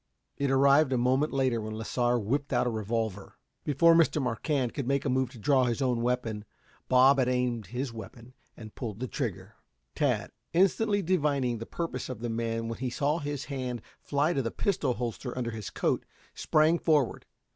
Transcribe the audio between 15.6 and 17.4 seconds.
coat, sprang forward.